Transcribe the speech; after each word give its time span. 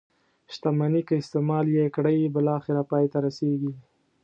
شتمني 0.53 1.01
که 1.07 1.13
استعمال 1.21 1.65
یې 1.77 1.85
کړئ 1.95 2.17
بالاخره 2.35 2.81
پای 2.91 3.05
ته 3.13 3.17
رسيږي. 3.25 3.73